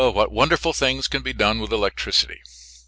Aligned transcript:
What 0.13 0.31
wonderful 0.31 0.73
things 0.73 1.07
can 1.07 1.21
be 1.21 1.31
done 1.31 1.59
with 1.59 1.71
electricity! 1.71 2.41